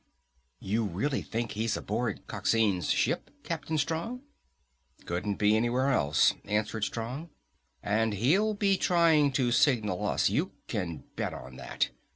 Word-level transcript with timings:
"You 0.59 0.83
really 0.83 1.21
think 1.21 1.51
he's 1.51 1.77
aboard 1.77 2.25
Coxine's 2.25 2.89
ship, 2.89 3.29
Captain 3.43 3.77
Strong?" 3.77 4.23
"Couldn't 5.05 5.35
be 5.35 5.55
anywhere 5.55 5.91
else," 5.91 6.33
answered 6.43 6.85
Strong. 6.85 7.29
"And 7.83 8.15
he'll 8.15 8.55
be 8.55 8.77
trying 8.77 9.31
to 9.33 9.51
signal 9.51 10.03
us, 10.03 10.27
you 10.27 10.53
can 10.67 11.03
bet 11.15 11.35
on 11.35 11.57
that. 11.57 11.91